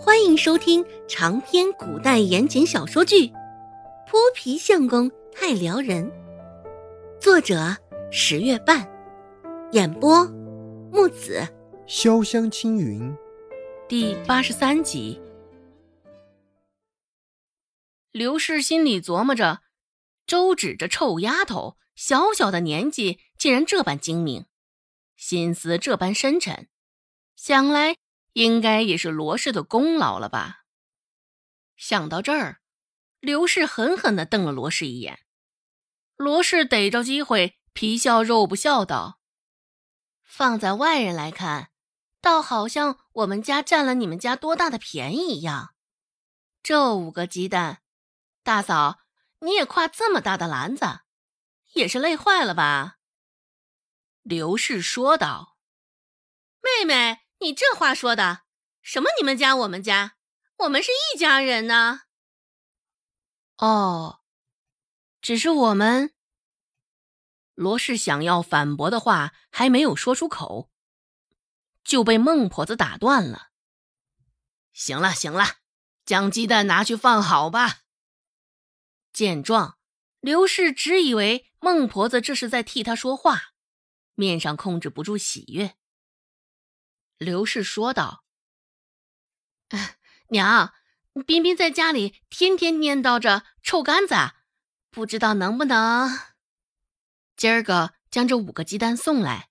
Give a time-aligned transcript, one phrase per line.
[0.00, 3.26] 欢迎收听长篇古代言情小说剧
[4.06, 6.08] 《泼皮相公太撩人》，
[7.20, 7.76] 作者
[8.08, 8.88] 十月半，
[9.72, 10.24] 演播
[10.92, 11.42] 木子
[11.88, 13.12] 潇湘青云，
[13.88, 15.20] 第八十三集。
[18.12, 19.62] 刘氏心里琢磨着：
[20.28, 24.46] 周芷这臭丫头，小小的年纪竟然这般精明，
[25.16, 26.68] 心思这般深沉，
[27.34, 27.96] 想来。
[28.32, 30.64] 应该也是罗氏的功劳了吧？
[31.76, 32.60] 想到这儿，
[33.20, 35.20] 刘氏狠狠地瞪了罗氏一眼。
[36.16, 39.20] 罗氏逮着机会，皮笑肉不笑道
[40.24, 41.70] ：“放在外人来看，
[42.20, 45.74] 倒好像我们家占了你们家多大的便宜一样。
[46.62, 47.82] 这五个鸡蛋，
[48.42, 48.98] 大嫂
[49.38, 51.02] 你也挎这么大的篮子，
[51.74, 52.96] 也是累坏了吧？”
[54.22, 55.56] 刘氏说道
[56.60, 58.42] ：“妹妹。”你这话说的，
[58.82, 60.16] 什么你们家我们家，
[60.58, 62.02] 我们是一家人呢。
[63.58, 64.20] 哦，
[65.20, 66.14] 只是我们。
[67.54, 70.70] 罗氏想要反驳的话还没有说出口，
[71.82, 73.48] 就被孟婆子打断了。
[74.72, 75.56] 行了行了，
[76.04, 77.80] 将鸡蛋拿去放好吧。
[79.12, 79.78] 见状，
[80.20, 83.54] 刘氏只以为孟婆子这是在替他说话，
[84.14, 85.77] 面上控制不住喜悦。
[87.18, 88.24] 刘氏说道
[90.30, 90.72] ：“娘，
[91.26, 94.14] 彬彬在家里天天念叨着臭干子，
[94.88, 96.16] 不知道能不能
[97.36, 99.50] 今儿个将这五个鸡蛋送来。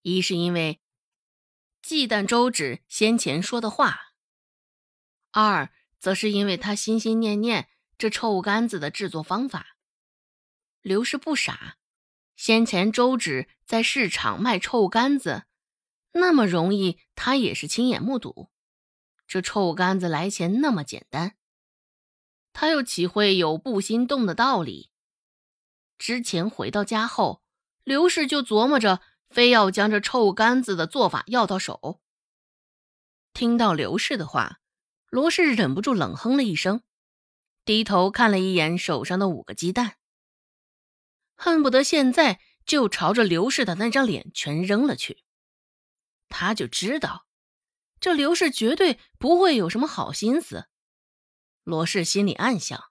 [0.00, 0.80] 一是因为
[1.82, 4.14] 忌惮周芷先前说的话，
[5.32, 7.68] 二则是因为他心心念念
[7.98, 9.76] 这臭干子的制作方法。
[10.80, 11.76] 刘氏不傻，
[12.36, 15.44] 先前周芷在市场卖臭干子。”
[16.12, 18.50] 那么容易，他也是亲眼目睹。
[19.26, 21.36] 这臭干子来钱那么简单，
[22.52, 24.90] 他又岂会有不心动的道理？
[25.96, 27.42] 之前回到家后，
[27.84, 32.00] 刘氏就琢磨着，非要将这臭干子的做法要到手。
[33.32, 34.60] 听到刘氏的话，
[35.08, 36.82] 罗氏忍不住冷哼了一声，
[37.64, 39.96] 低头看了一眼手上的五个鸡蛋，
[41.36, 45.24] 恨不得现在就朝着刘氏的那张脸全扔了去。
[46.32, 47.26] 他就知道，
[48.00, 50.66] 这刘氏绝对不会有什么好心思。
[51.62, 52.90] 罗氏心里暗想。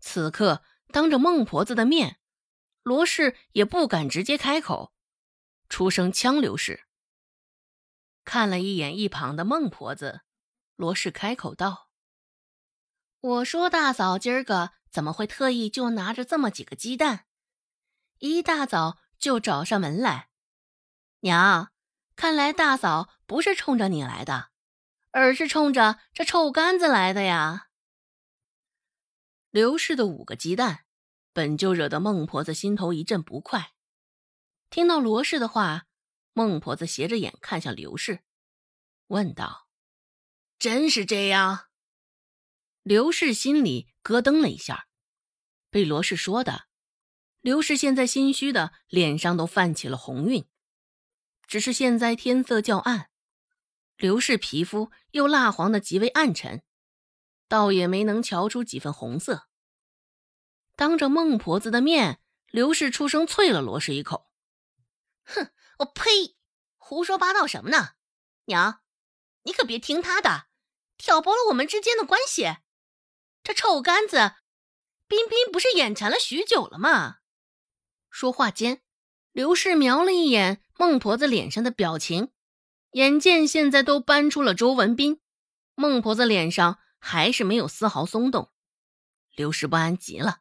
[0.00, 2.18] 此刻当着孟婆子的面，
[2.82, 4.94] 罗氏也不敢直接开口，
[5.68, 6.86] 出声呛刘氏。
[8.24, 10.22] 看了一眼一旁的孟婆子，
[10.76, 11.90] 罗氏开口道
[13.20, 17.26] ：“我说大嫂，今儿个怎么会特意就拿着这么几个鸡蛋，
[18.18, 20.30] 一大早就找上门来？
[21.20, 21.70] 娘。”
[22.16, 24.50] 看来大嫂不是冲着你来的，
[25.10, 27.68] 而是冲着这臭干子来的呀。
[29.50, 30.84] 刘氏的五个鸡蛋，
[31.32, 33.72] 本就惹得孟婆子心头一阵不快。
[34.70, 35.86] 听到罗氏的话，
[36.32, 38.24] 孟婆子斜着眼看向刘氏，
[39.06, 39.68] 问道
[40.58, 41.66] ：“真是这样？”
[42.82, 44.88] 刘氏心里咯噔了一下，
[45.70, 46.66] 被罗氏说的，
[47.40, 50.44] 刘氏现在心虚的脸上都泛起了红晕。
[51.46, 53.10] 只是现在天色较暗，
[53.96, 56.62] 刘氏皮肤又蜡黄的极为暗沉，
[57.48, 59.48] 倒也没能瞧出几分红色。
[60.76, 64.28] 当着孟婆子的面，刘氏出声啐了罗氏一口
[65.24, 66.36] ：“哼，我呸！
[66.76, 67.92] 胡说八道什么呢？
[68.46, 68.80] 娘，
[69.44, 70.46] 你可别听他的，
[70.98, 72.56] 挑拨了我们之间的关系。
[73.42, 74.34] 这臭干子，
[75.06, 77.18] 彬彬不是眼馋了许久了吗？”
[78.10, 78.80] 说话间。
[79.32, 82.30] 刘氏瞄了一眼孟婆子脸上的表情，
[82.92, 85.20] 眼见现在都搬出了周文斌，
[85.74, 88.50] 孟婆子脸上还是没有丝毫松动。
[89.34, 90.40] 刘氏不安极了，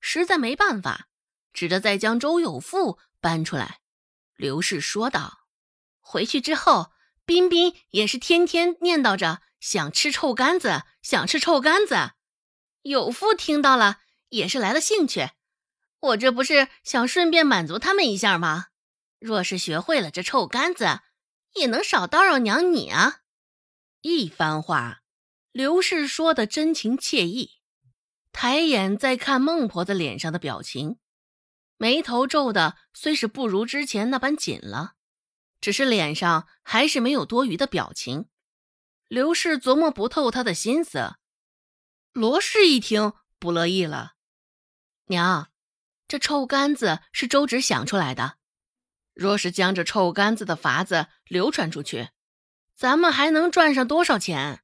[0.00, 1.08] 实在没办法，
[1.52, 3.80] 只得再将周有富搬出来。
[4.36, 5.46] 刘氏说道
[6.00, 6.92] ：“回去之后，
[7.24, 12.12] 彬彬也是天天念叨着想吃臭干子，想吃臭干子。
[12.82, 13.98] 有富听到了，
[14.28, 15.30] 也是来了兴趣。”
[16.00, 18.67] 我这不是想顺便满足他们一下吗？
[19.18, 21.00] 若是学会了这臭干子，
[21.54, 23.20] 也能少叨扰娘你啊！
[24.02, 25.02] 一番话，
[25.50, 27.60] 刘氏说的真情切意，
[28.32, 30.98] 抬眼再看孟婆子脸上的表情，
[31.76, 34.94] 眉头皱的虽是不如之前那般紧了，
[35.60, 38.26] 只是脸上还是没有多余的表情。
[39.08, 41.16] 刘氏琢磨不透他的心思，
[42.12, 44.14] 罗氏一听不乐意了，
[45.06, 45.50] 娘。
[46.06, 48.37] 这臭干子是周芷想出来的。
[49.18, 52.10] 若是将这臭干子的法子流传出去，
[52.76, 54.62] 咱们还能赚上多少钱？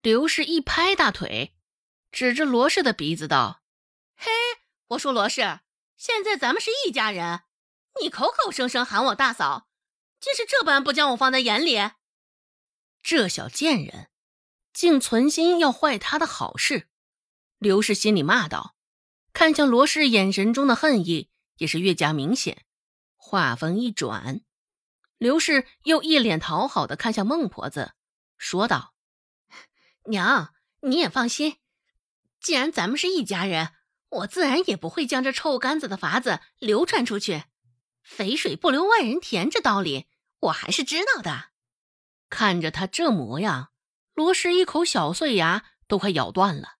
[0.00, 1.54] 刘氏一拍大腿，
[2.10, 3.60] 指着罗氏的鼻子道
[4.16, 4.30] ：“嘿，
[4.86, 5.60] 我说罗氏，
[5.98, 7.42] 现在咱们是一家人，
[8.00, 9.68] 你口口声声喊我大嫂，
[10.18, 11.78] 竟是这般不将我放在眼里。
[13.02, 14.08] 这小贱人，
[14.72, 16.88] 竟存心要坏他的好事。”
[17.60, 18.76] 刘氏心里骂道，
[19.34, 21.28] 看向罗氏眼神中的恨意
[21.58, 22.64] 也是越加明显。
[23.20, 24.40] 话锋一转，
[25.18, 27.92] 刘氏又一脸讨好的看向孟婆子，
[28.38, 28.94] 说道。
[30.04, 31.58] 娘，你也放心，
[32.40, 33.72] 既然咱们是一家人，
[34.08, 37.44] 我自然也不会将这臭干子的法子流传出去。
[38.02, 40.06] 肥水不流外人田这道理，
[40.40, 41.50] 我还是知道的。
[42.30, 43.70] 看着他这模样，
[44.14, 46.76] 罗氏一口小碎牙都快咬断了。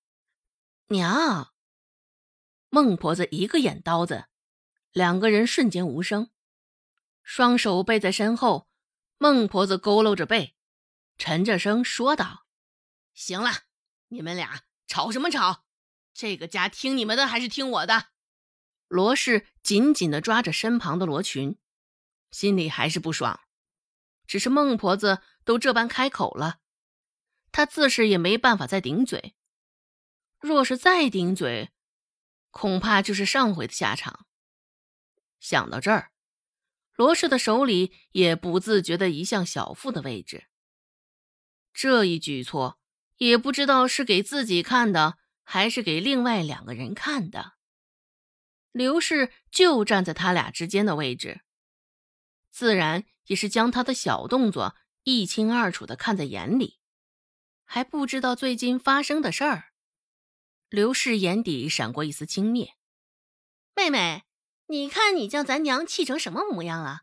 [0.86, 1.52] 娘，
[2.70, 4.26] 孟婆子一个眼刀子，
[4.98, 6.28] 两个人瞬间无声，
[7.22, 8.68] 双手背在身后。
[9.16, 10.56] 孟婆子佝偻着背，
[11.16, 12.46] 沉着声说道。
[13.14, 13.50] 行了，
[14.08, 15.64] 你们俩吵什么吵？
[16.12, 18.06] 这个家听你们的还是听我的？
[18.88, 21.56] 罗氏紧紧的抓着身旁的罗裙，
[22.32, 23.38] 心里还是不爽。
[24.26, 26.58] 只是孟婆子都这般开口了，
[27.52, 29.36] 她自是也没办法再顶嘴。
[30.40, 31.70] 若是再顶嘴，
[32.50, 34.24] 恐怕就是上回的下场。
[35.40, 36.10] 想到这儿，
[36.94, 40.46] 罗氏的手里也不自觉的移向小腹的位置。
[41.72, 42.78] 这一举措。
[43.18, 47.54] 也不知道是给自己看的，还是给另外两个人看的。
[48.70, 51.40] 刘氏就站在他俩之间的位置，
[52.48, 56.78] 自然也是将他的小动作一清二楚的看在眼里，
[57.64, 59.72] 还不知道最近发生的事儿。
[60.68, 62.74] 刘氏眼底闪过一丝轻蔑
[63.74, 64.22] ：“妹妹，
[64.68, 67.02] 你看你将咱娘气成什么模样了？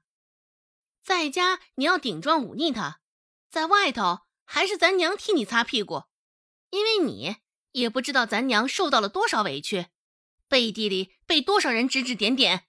[1.03, 3.01] 在家你要顶撞忤逆她，
[3.49, 6.03] 在外头……”还是咱娘替你擦屁股，
[6.69, 7.37] 因为你
[7.71, 9.87] 也不知道咱娘受到了多少委屈，
[10.47, 12.67] 背地里被多少人指指点点。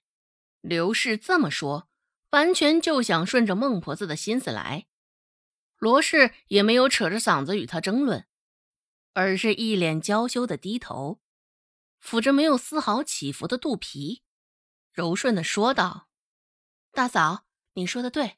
[0.61, 1.87] 刘氏这么说，
[2.31, 4.87] 完全就想顺着孟婆子的心思来。
[5.77, 8.25] 罗氏也没有扯着嗓子与他争论，
[9.13, 11.21] 而是一脸娇羞的低头，
[12.03, 14.23] 抚着没有丝毫起伏的肚皮，
[14.97, 16.07] 柔顺的说道
[16.91, 18.37] ：“大嫂，你说的对，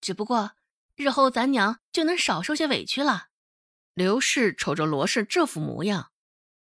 [0.00, 0.52] 只不过……”
[0.96, 3.28] 日后咱娘就能少受些委屈了。
[3.92, 6.10] 刘氏瞅着罗氏这副模样，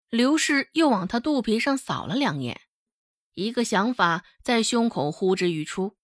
[0.09, 2.61] 刘氏又往他肚皮上扫了两眼，
[3.35, 5.95] 一个想法在胸口呼之欲出，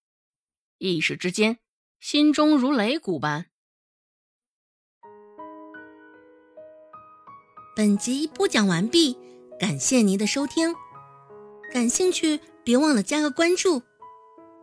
[0.78, 1.58] 一时之间
[2.00, 3.48] 心中如擂鼓般。
[7.76, 9.18] 本集播讲完毕，
[9.60, 10.76] 感谢您的收听。
[11.74, 13.84] 感兴趣别忘了加个关注，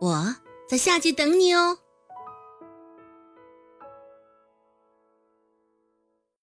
[0.01, 0.35] 我
[0.67, 1.79] 在下集等你哦。